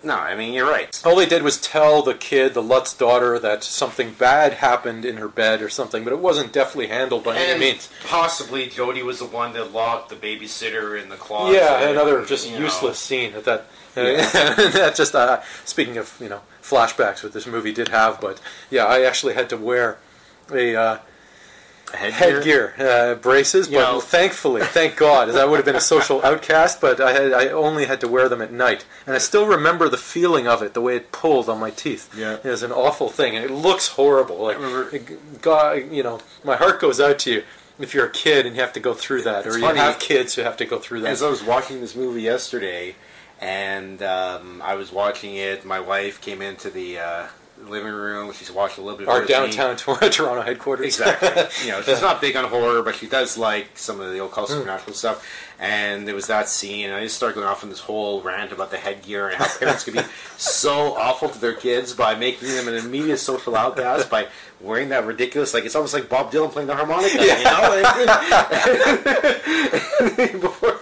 [0.04, 1.02] No, I mean you're right.
[1.06, 5.18] All they did was tell the kid, the Lutz daughter, that something bad happened in
[5.18, 7.90] her bed or something, but it wasn't deftly handled by any means.
[8.06, 11.56] possibly Jody was the one that locked the babysitter in the closet.
[11.56, 12.66] Yeah, another just you know.
[12.66, 13.66] useless scene at that.
[13.96, 14.56] Yeah.
[14.72, 18.86] that just uh, speaking of you know flashbacks, what this movie did have, but yeah,
[18.86, 20.00] I actually had to wear
[20.52, 20.98] a uh,
[21.94, 22.72] Headgear?
[22.72, 25.82] headgear uh, braces, You but know- thankfully, thank God, as I would have been a
[25.82, 26.82] social outcast.
[26.82, 29.88] But I had I only had to wear them at night, and I still remember
[29.90, 32.14] the feeling of it, the way it pulled on my teeth.
[32.18, 32.38] Yeah.
[32.44, 34.38] it was an awful thing, and it looks horrible.
[34.38, 37.44] Like God, you know, my heart goes out to you.
[37.80, 39.80] If you're a kid and you have to go through that, It's or funny.
[39.80, 42.22] you have kids who have to go through that, As I was watching this movie
[42.22, 42.96] yesterday,
[43.42, 47.28] and um, I was watching it, my wife came into the uh,
[47.66, 48.32] living room.
[48.34, 49.08] She's watched a little bit.
[49.08, 49.28] of our me.
[49.28, 50.86] downtown Tor- Toronto headquarters.
[50.86, 51.30] Exactly.
[51.66, 54.26] you know, she's not big on horror, but she does like some of the Hmm.
[54.26, 55.26] occult supernatural stuff.
[55.60, 58.52] And there was that scene, and I just started going off on this whole rant
[58.52, 60.02] about the headgear and how parents could be
[60.38, 64.28] so awful to their kids by making them an immediate social outcast by
[64.64, 67.84] wearing that ridiculous, like it's almost like Bob Dylan playing the harmonica, you know?
[70.40, 70.80] Before,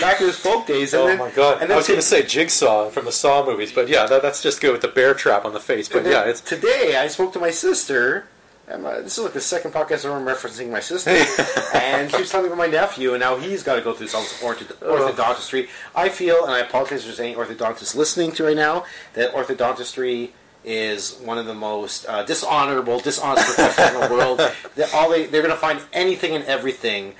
[0.00, 0.92] back in his folk days.
[0.94, 1.62] And oh then, my god!
[1.62, 4.42] And I was going to- say Jigsaw from the Saw movies, but yeah, that, that's
[4.42, 5.88] just good with the bear trap on the face.
[5.88, 8.26] But yeah, it's today I spoke to my sister.
[8.66, 11.10] And my, this is like the second podcast I'm referencing my sister,
[11.74, 14.06] and she was telling me about my nephew, and now he's got to go through
[14.06, 15.68] this ortho- orthodontistry.
[15.94, 20.30] I feel, and I apologize for any orthodontists listening to right now, that orthodontistry
[20.64, 24.40] is one of the most uh, dishonorable, dishonest professions in the world.
[24.76, 27.14] That all they they're going to find anything and everything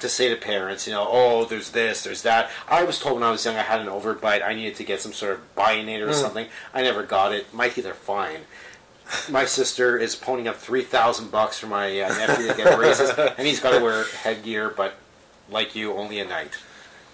[0.00, 2.50] to say to parents, you know, oh, there's this, there's that.
[2.68, 4.42] I was told when I was young I had an overbite.
[4.44, 6.14] I needed to get some sort of bionator or Mm.
[6.20, 6.46] something.
[6.74, 7.52] I never got it.
[7.54, 8.40] My teeth are fine.
[9.30, 13.10] My sister is ponying up three thousand bucks for my uh, nephew to get braces,
[13.10, 14.94] and he's got to wear headgear, but
[15.50, 16.52] like you, only at night.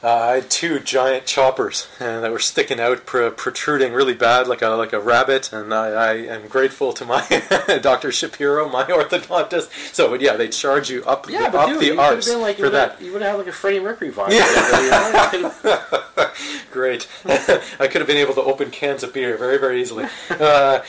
[0.04, 4.46] Uh, I had two giant choppers uh, that were sticking out, pr- protruding really bad,
[4.46, 5.52] like a like a rabbit.
[5.52, 7.26] And I, I am grateful to my
[7.82, 8.12] Dr.
[8.12, 9.70] Shapiro, my orthodontist.
[9.94, 12.34] So, but yeah, they charge you up the, up dude, the you could arse have
[12.34, 13.04] been like, you for would have- that.
[13.04, 14.30] You would have had like a Freddie Mercury vibe.
[14.30, 15.32] Yeah.
[15.32, 15.48] You know?
[15.48, 17.08] You could've- Great.
[17.24, 20.06] I could have been able to open cans of beer very, very easily.
[20.28, 20.80] Uh,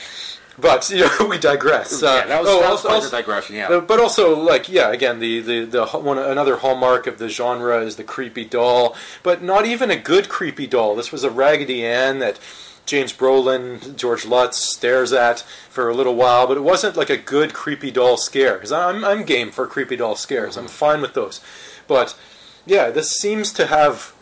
[0.58, 2.02] but you know, we digress.
[2.02, 3.56] Uh, yeah, that was, oh, that was also- also- digression.
[3.56, 3.68] Yeah.
[3.68, 7.80] Uh, but also, like, yeah, again, the the the one another hallmark of the genre
[7.80, 10.96] is the creepy doll, but not even a good creepy doll.
[10.96, 12.38] This was a Raggedy Ann that
[12.86, 17.16] James Brolin, George Lutz stares at for a little while, but it wasn't like a
[17.16, 18.54] good creepy doll scare.
[18.54, 20.56] Because I'm I'm game for creepy doll scares.
[20.56, 21.40] I'm fine with those,
[21.88, 22.16] but
[22.64, 24.12] yeah, this seems to have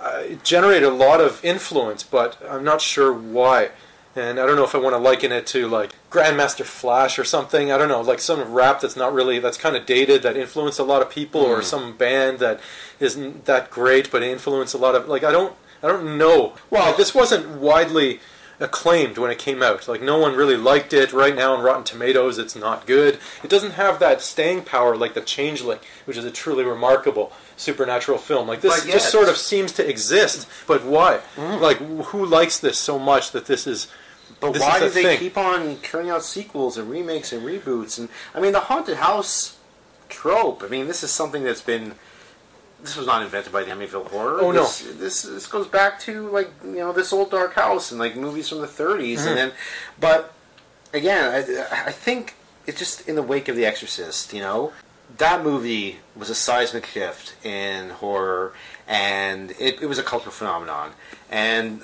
[0.00, 3.70] uh, generated a lot of influence, but I'm not sure why.
[4.16, 7.24] And I don't know if I want to liken it to like Grandmaster Flash or
[7.24, 7.70] something.
[7.70, 10.78] I don't know, like some rap that's not really that's kind of dated that influenced
[10.78, 11.62] a lot of people, or hmm.
[11.62, 12.58] some band that
[12.98, 16.54] isn't that great but influenced a lot of like I don't I don't know.
[16.70, 18.20] Well, this wasn't widely
[18.58, 19.86] acclaimed when it came out.
[19.86, 21.12] Like no one really liked it.
[21.12, 23.18] Right now on Rotten Tomatoes, it's not good.
[23.44, 28.16] It doesn't have that staying power like The Changeling, which is a truly remarkable supernatural
[28.16, 28.48] film.
[28.48, 31.18] Like this just sort of seems to exist, but why?
[31.36, 31.60] Hmm.
[31.62, 33.88] Like who likes this so much that this is?
[34.40, 35.18] But this why the do they thing?
[35.18, 37.98] keep on turning out sequels and remakes and reboots?
[37.98, 39.56] And I mean, the haunted house
[40.08, 40.62] trope.
[40.62, 41.94] I mean, this is something that's been.
[42.82, 44.40] This was not invented by the Amityville Horror.
[44.40, 44.62] Oh, no.
[44.64, 48.16] this, This this goes back to like you know this old dark house and like
[48.16, 49.26] movies from the 30s, Mhm.
[49.28, 49.52] and then,
[49.98, 50.34] but
[50.92, 52.34] again, I, I think
[52.66, 54.34] it's just in the wake of The Exorcist.
[54.34, 54.72] You know,
[55.16, 58.52] that movie was a seismic shift in horror,
[58.86, 60.92] and it, it was a cultural phenomenon.
[61.30, 61.80] And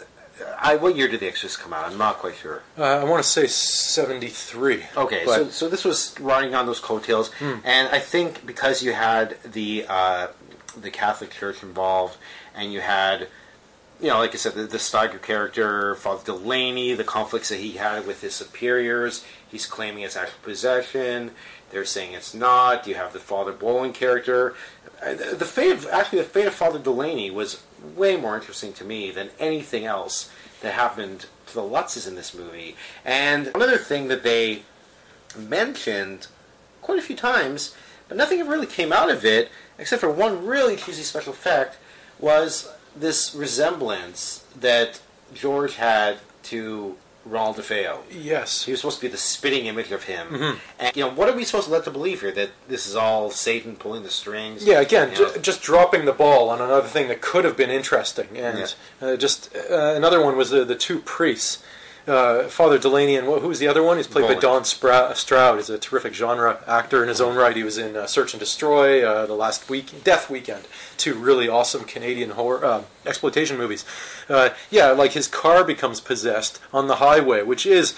[0.58, 1.84] I, what year did The Exorcist come out?
[1.90, 2.62] I'm not quite sure.
[2.78, 4.84] Uh, I want to say seventy three.
[4.96, 9.36] Okay, so, so this was riding on those coattails, and I think because you had
[9.42, 10.26] the uh,
[10.80, 12.16] the Catholic Church involved,
[12.54, 13.28] and you had,
[14.00, 17.72] you know, like I said, the, the Steiger character, Father Delaney, the conflicts that he
[17.72, 21.32] had with his superiors, he's claiming it's actual possession.
[21.70, 22.86] They're saying it's not.
[22.86, 24.54] You have the Father Boland character.
[25.02, 27.62] Uh, The the fate of actually the fate of Father Delaney was
[27.96, 32.34] way more interesting to me than anything else that happened to the Lutzes in this
[32.34, 32.76] movie.
[33.04, 34.62] And another thing that they
[35.36, 36.28] mentioned
[36.80, 37.74] quite a few times,
[38.08, 41.78] but nothing ever really came out of it, except for one really cheesy special effect,
[42.18, 45.00] was this resemblance that
[45.34, 47.98] George had to Ronald DeFeo.
[48.10, 48.64] Yes.
[48.64, 50.26] He was supposed to be the spitting image of him.
[50.30, 50.56] Mhm.
[50.80, 52.32] And, you know, what are we supposed to let to believe here?
[52.32, 54.64] That this is all Satan pulling the strings?
[54.64, 55.32] Yeah, again, You know?
[55.34, 59.16] ju- just dropping the ball on another thing that could have been interesting, and uh,
[59.16, 61.58] just uh, another one was the the two priests,
[62.06, 63.96] uh, Father Delaney and who was the other one?
[63.96, 65.56] He's played by Don Stroud.
[65.56, 67.56] He's a terrific genre actor in his own right.
[67.56, 71.48] He was in uh, Search and Destroy, uh, the last week, Death Weekend, two really
[71.48, 73.84] awesome Canadian horror uh, exploitation movies.
[74.28, 77.94] Uh, yeah, like his car becomes possessed on the highway, which is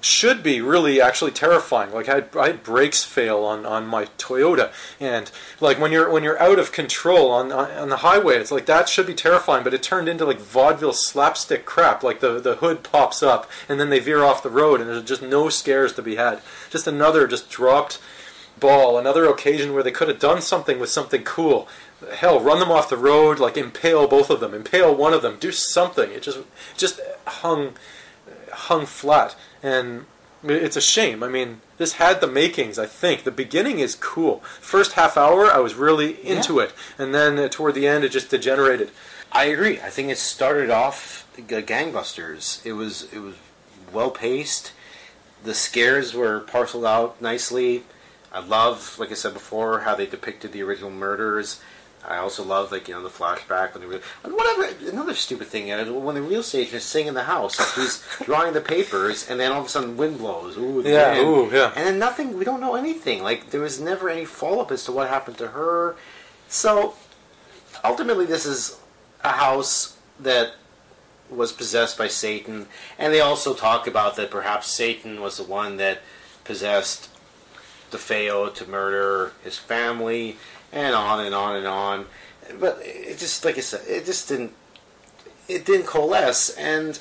[0.00, 1.92] should be really actually terrifying.
[1.92, 6.10] Like I had, I had brakes fail on, on my Toyota, and like when you're
[6.10, 9.62] when you're out of control on on the highway, it's like that should be terrifying.
[9.62, 12.02] But it turned into like vaudeville slapstick crap.
[12.02, 15.04] Like the the hood pops up, and then they veer off the road, and there's
[15.04, 16.40] just no scares to be had.
[16.68, 18.00] Just another just dropped
[18.58, 18.98] ball.
[18.98, 21.68] Another occasion where they could have done something with something cool.
[22.16, 25.36] Hell, run them off the road, like impale both of them, impale one of them,
[25.38, 26.10] do something.
[26.10, 26.40] It just
[26.76, 27.74] just hung
[28.52, 30.06] hung flat, and
[30.44, 31.22] it's a shame.
[31.22, 32.78] I mean, this had the makings.
[32.78, 34.40] I think the beginning is cool.
[34.60, 38.10] First half hour, I was really into it, and then uh, toward the end, it
[38.10, 38.90] just degenerated.
[39.30, 39.80] I agree.
[39.80, 42.64] I think it started off gangbusters.
[42.66, 43.36] It was it was
[43.92, 44.72] well paced.
[45.44, 47.84] The scares were parceled out nicely.
[48.32, 51.60] I love, like I said before, how they depicted the original murders.
[52.06, 54.68] I also love, like you know, the flashback when they were and whatever.
[54.90, 58.04] Another stupid thing is when the real estate is sitting in the house, like he's
[58.24, 60.56] drawing the papers, and then all of a sudden wind blows.
[60.58, 61.28] Ooh, Yeah, wind.
[61.28, 61.72] ooh, yeah.
[61.76, 62.36] And then nothing.
[62.38, 63.22] We don't know anything.
[63.22, 65.94] Like there was never any follow up as to what happened to her.
[66.48, 66.94] So
[67.84, 68.78] ultimately, this is
[69.22, 70.54] a house that
[71.30, 72.66] was possessed by Satan,
[72.98, 76.00] and they also talk about that perhaps Satan was the one that
[76.44, 77.08] possessed
[77.90, 80.36] DeFeo to murder his family,
[80.72, 82.06] and on and on and on.
[82.58, 84.52] But it just, like I said, it just didn't,
[85.48, 86.50] it didn't coalesce.
[86.50, 86.98] And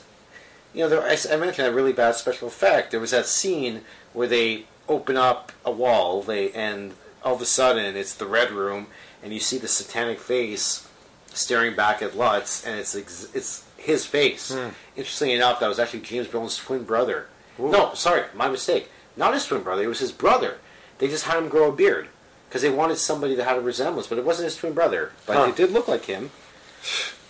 [0.73, 2.91] you know, there, I, I mentioned a really bad special effect.
[2.91, 3.81] There was that scene
[4.13, 8.51] where they open up a wall, they and all of a sudden it's the red
[8.51, 8.87] room,
[9.23, 10.87] and you see the satanic face
[11.33, 14.53] staring back at Lutz, and it's ex- it's his face.
[14.53, 14.69] Hmm.
[14.95, 17.27] Interestingly enough, that was actually James Brolin's twin brother.
[17.57, 18.89] No, sorry, my mistake.
[19.15, 19.83] Not his twin brother.
[19.83, 20.57] It was his brother.
[20.97, 22.07] They just had him grow a beard
[22.51, 25.13] because they wanted somebody that had a resemblance, but it wasn't his twin brother.
[25.25, 25.43] But Huh.
[25.45, 26.31] it did look like him.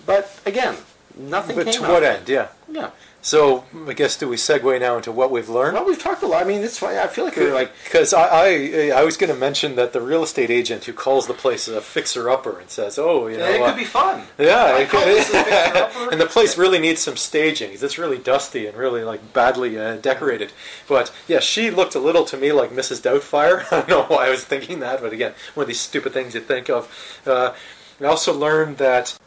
[0.03, 0.77] But again,
[1.15, 1.55] nothing.
[1.55, 2.07] But came to what it.
[2.07, 2.27] end?
[2.29, 2.47] Yeah.
[2.67, 2.89] Yeah.
[3.21, 5.75] So I guess do we segue now into what we've learned?
[5.75, 6.41] Well, we've talked a lot.
[6.41, 9.37] I mean, it's I feel like we're like Because I, I, I was going to
[9.39, 13.27] mention that the real estate agent who calls the place a fixer-upper and says, "Oh,
[13.27, 14.23] you know, it uh, could be fun.
[14.39, 17.71] Yeah, it could- and the place really needs some staging.
[17.73, 20.51] It's really dusty and really like badly uh, decorated.
[20.87, 23.01] But yeah, she looked a little to me like Mrs.
[23.01, 23.65] Doubtfire.
[23.71, 26.33] I don't know why I was thinking that, but again, one of these stupid things
[26.33, 27.21] you think of.
[27.25, 27.53] Uh,
[27.99, 29.17] I also learned that.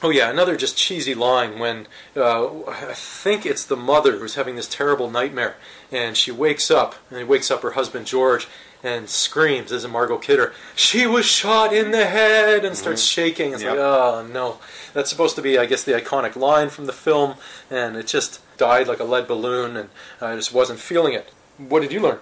[0.00, 4.54] Oh yeah, another just cheesy line when uh, I think it's the mother who's having
[4.54, 5.56] this terrible nightmare,
[5.90, 8.46] and she wakes up and wakes up her husband George
[8.84, 13.52] and screams as a Margot Kidder, "She was shot in the head!" and starts shaking.
[13.54, 13.70] It's Yep.
[13.72, 14.58] like, oh no,
[14.92, 17.34] that's supposed to be, I guess, the iconic line from the film,
[17.68, 19.88] and it just died like a lead balloon, and
[20.20, 21.30] I just wasn't feeling it.
[21.56, 22.20] What did you learn?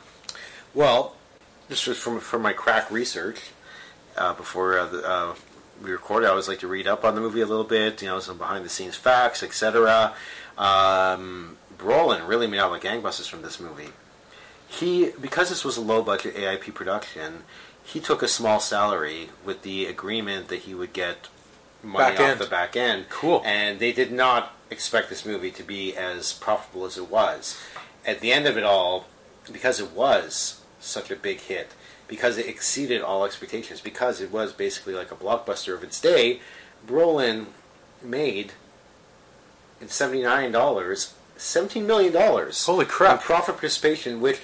[0.73, 1.15] Well,
[1.69, 3.39] this was from from my crack research.
[4.17, 5.35] Uh, before uh, the, uh,
[5.83, 8.09] we recorded, I always like to read up on the movie a little bit, you
[8.09, 10.15] know, some behind the scenes facts, etc.
[10.57, 13.91] Um, Brolin really made out like gangbusters from this movie.
[14.69, 17.45] He, because this was a low budget AIP production,
[17.85, 21.29] he took a small salary with the agreement that he would get
[21.83, 22.41] money Back off end.
[22.41, 23.07] the back end.
[23.09, 23.43] Cool.
[23.45, 27.61] And they did not expect this movie to be as profitable as it was.
[28.05, 29.07] At the end of it all,
[29.53, 31.71] because it was such a big hit,
[32.09, 36.40] because it exceeded all expectations, because it was basically like a blockbuster of its day,
[36.87, 37.47] Brolin
[38.03, 38.53] made
[39.81, 42.64] in seventy nine dollars seventeen million dollars.
[42.66, 43.21] Holy crap.
[43.21, 44.40] In profit participation, which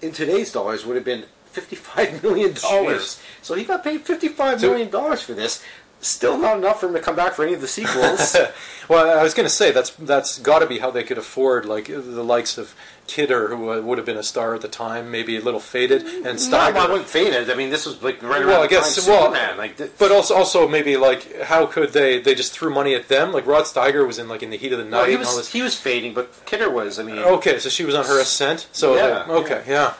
[0.00, 3.02] in today's dollars would have been fifty five million dollars.
[3.16, 3.22] Jeez.
[3.42, 5.62] So he got paid fifty five So- million dollars for this.
[6.02, 8.34] Still not enough for him to come back for any of the sequels.
[8.88, 11.66] well, I was going to say that's that's got to be how they could afford
[11.66, 12.74] like the likes of
[13.10, 16.02] Kidder, who uh, would have been a star at the time, maybe a little faded,
[16.24, 17.50] and no, I wouldn't faded.
[17.50, 19.58] I mean, this was like right around well, I the guess time well, Superman.
[19.58, 23.08] Like, th- but also also maybe like how could they they just threw money at
[23.08, 23.32] them?
[23.32, 24.90] Like Rod Steiger was in like in the heat of the night.
[24.90, 25.52] no, he and all was this.
[25.52, 26.98] he was fading, but Kidder was.
[27.00, 28.68] I mean, Okay, so she was on her ascent.
[28.70, 29.94] So Yeah, they- okay, yeah.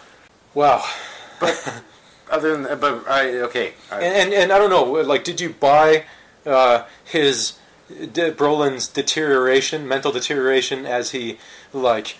[0.55, 0.85] Wow.
[1.40, 1.83] But
[2.31, 3.75] other than that, but I okay.
[3.90, 6.05] I, And, and and I don't know, like, did you buy
[6.46, 7.55] uh, his
[8.12, 11.38] de- Brolin's deterioration, mental deterioration, as he
[11.73, 12.16] like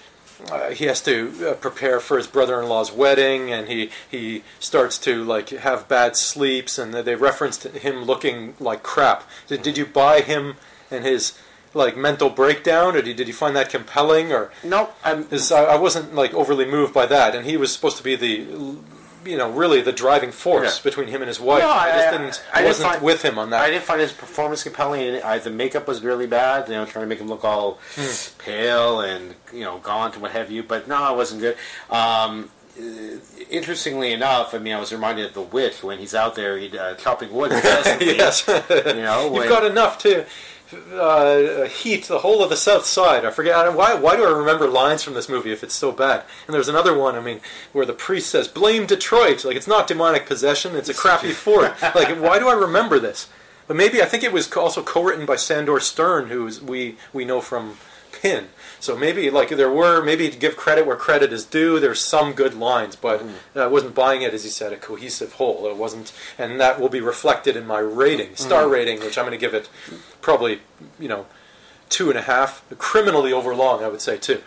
[0.50, 5.24] uh, he has to uh, prepare for his brother-in-law's wedding, and he he starts to
[5.24, 9.29] like have bad sleeps, and they referenced him looking like crap.
[9.46, 10.57] Did, did you buy him
[10.90, 11.38] and his
[11.74, 14.50] like mental breakdown, or did, did you find that compelling, or?
[14.64, 15.29] no, I'm.
[15.33, 18.76] I, I wasn't like overly moved by that, and he was supposed to be the,
[19.24, 20.83] you know, really the driving force Yeah.
[20.90, 21.62] between him and his wife.
[21.62, 23.62] No, I, just I- didn't, I didn't wasn't find- with him on that.
[23.62, 25.06] I didn't find his performance compelling.
[25.09, 26.68] and I, the makeup was really bad.
[26.68, 28.38] You know, trying to make him look all Hmm.
[28.38, 30.62] pale and you know gaunt and what have you.
[30.62, 31.56] But no, it wasn't good.
[31.90, 32.83] Um, uh,
[33.50, 36.76] interestingly enough, I mean, I was reminded of the witch when he's out there he,
[36.78, 37.50] uh, chopping wood.
[38.00, 38.54] yes, you
[39.02, 40.24] know, you've when- got enough to
[40.94, 43.24] uh, heat the whole of the South Side.
[43.24, 43.94] I forget I don't- why.
[43.94, 46.24] Why do I remember lines from this movie if it's so bad?
[46.46, 47.14] And there's another one.
[47.16, 47.40] I mean,
[47.72, 51.72] where the priest says, "Blame Detroit." Like it's not demonic possession; it's a crappy Ford.
[51.94, 53.28] Like why do I remember this?
[53.66, 57.24] But maybe I think it was also co-written by Sandor Stern, who is, we we
[57.24, 57.76] know from
[58.12, 58.48] Pin.
[58.80, 61.78] So maybe like there were maybe to give credit where credit is due.
[61.78, 63.58] There's some good lines, but hmm.
[63.58, 65.66] I wasn't buying it as he said a cohesive whole.
[65.66, 68.34] It wasn't, and that will be reflected in my rating, hmm.
[68.34, 69.68] star rating, which I'm going to give it
[70.22, 70.60] probably
[70.98, 71.26] you know
[71.90, 72.64] two and a half.
[72.78, 74.42] Criminally overlong, I would say too.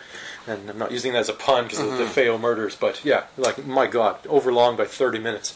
[0.47, 2.11] And I'm not using that as a pun because of the hmm.
[2.11, 5.55] Feo murders, but yeah, like my God, overlong by 30 minutes.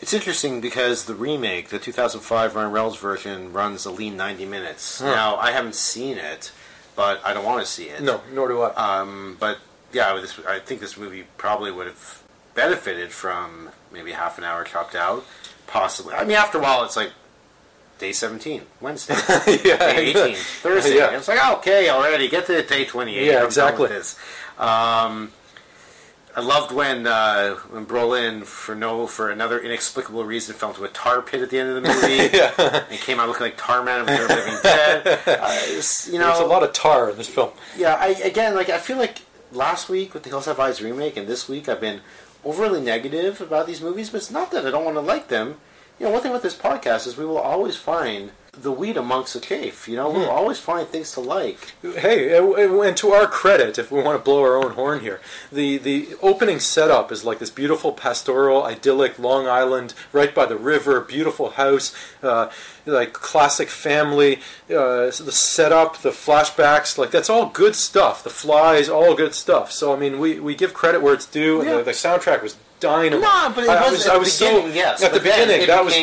[0.00, 5.00] It's interesting because the remake, the 2005 Ryan Reynolds version, runs a lean 90 minutes.
[5.00, 6.52] Now, I haven't seen it,
[6.96, 8.02] but I don't want to see it.
[8.02, 9.00] No, nor do I.
[9.00, 9.58] Um, but
[9.92, 12.22] yeah, this, I think this movie probably would have
[12.54, 15.24] benefited from maybe half an hour chopped out,
[15.66, 16.14] possibly.
[16.14, 17.12] I mean, after a while, it's like
[17.98, 19.14] day 17, Wednesday,
[19.64, 20.96] yeah, day 18, Thursday.
[20.96, 21.16] Yeah.
[21.16, 23.26] It's like, okay, already, get to day 28.
[23.26, 23.88] Yeah, I'm exactly.
[24.58, 25.32] Um,
[26.36, 30.88] I loved when uh, when Brolin, for no for another inexplicable reason, fell into a
[30.88, 32.36] tar pit at the end of the movie.
[32.36, 32.84] yeah.
[32.88, 35.18] and came out looking like Tarman of the Living Dead.
[35.26, 35.60] Uh,
[36.12, 37.50] you know, There's a lot of tar in this film.
[37.76, 41.16] yeah, I again like I feel like last week with the Hills Have Eyes remake
[41.16, 42.00] and this week I've been
[42.44, 45.56] overly negative about these movies, but it's not that I don't want to like them.
[45.98, 49.34] You know, one thing with this podcast is we will always find the wheat amongst
[49.34, 49.88] the chaff.
[49.88, 51.72] You know, we'll always find things to like.
[51.82, 55.20] Hey, and to our credit, if we want to blow our own horn here,
[55.52, 60.56] the the opening setup is like this beautiful pastoral, idyllic Long Island, right by the
[60.56, 62.50] river, beautiful house, uh,
[62.86, 64.36] like classic family.
[64.68, 68.22] Uh, the setup, the flashbacks, like that's all good stuff.
[68.24, 69.70] The flies, all good stuff.
[69.72, 71.78] So I mean, we, we give credit where it's due, Yeah.
[71.78, 73.20] the, the soundtrack was dynamite.
[73.20, 75.02] No, but it I, I was, was, at I the was beginning, so yes.
[75.02, 75.94] at the beginning that was.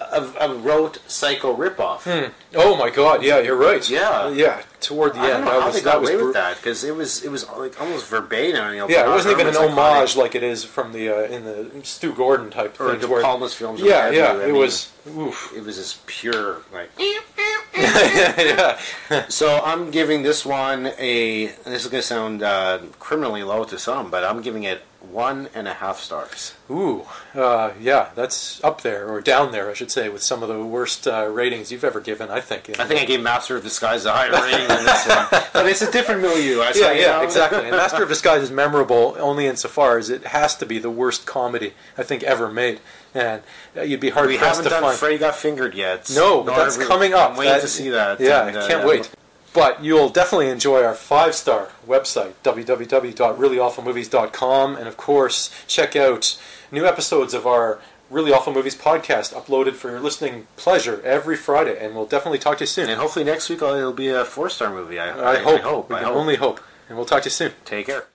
[0.00, 2.32] A, a rote psycho ripoff.
[2.54, 3.22] Oh my God!
[3.22, 3.88] Yeah, you're right.
[3.88, 4.30] Yeah.
[4.30, 4.62] yeah.
[4.80, 6.96] Toward the I end, how was they that got was away with that because it
[6.96, 8.72] was it was like almost verbatim.
[8.72, 11.44] You know, Yeah, it wasn't even an homage like it is from the uh, in
[11.44, 13.02] the Stu Gordon type or things.
[13.02, 13.82] the where- Palmas films.
[13.82, 14.32] or yeah, yeah.
[14.32, 14.90] I it mean, was.
[15.16, 15.52] Oof.
[15.54, 16.90] It was just pure like.
[17.74, 18.78] yeah,
[19.28, 21.46] So I'm giving this one a.
[21.64, 25.48] This is going to sound uh, criminally low to some, but I'm giving it one
[25.54, 26.54] and a half stars.
[26.70, 30.48] ooh, uh, yeah, that's up there or down there, I should say, with some of
[30.48, 32.30] the worst uh, ratings you've ever given.
[32.30, 32.78] I think.
[32.78, 35.82] I think I gave Master of Disguise a higher rating than this one, but it's
[35.82, 36.60] a different milieu.
[36.60, 37.60] I Yeah, yeah, exactly.
[37.60, 41.26] And Master of Disguise is memorable only insofar as it has to be the worst
[41.26, 42.80] comedy I think ever made,
[43.14, 43.42] and
[43.76, 44.98] uh, you'd be hard We pressed haven't to done find.
[44.98, 46.10] Freddy Got Fingered yet.
[46.14, 47.32] No, but that's coming up.
[47.32, 48.20] I'm waiting That- to see that.
[48.20, 49.10] Yeah, and, I uh, can't wait.
[49.52, 54.76] But you'll definitely enjoy our five star website, www.reallyawfulmovies.com.
[54.76, 56.40] And of course, check out
[56.70, 57.80] new episodes of our
[58.10, 61.78] Really Awful Movies podcast uploaded for your listening pleasure every Friday.
[61.80, 62.90] And we'll definitely talk to you soon.
[62.90, 64.98] And hopefully next week it'll be a four star movie.
[64.98, 65.60] I, I, hope.
[65.60, 65.92] I hope.
[65.92, 66.16] I hope.
[66.16, 66.60] only hope.
[66.88, 67.52] And we'll talk to you soon.
[67.64, 68.09] Take care.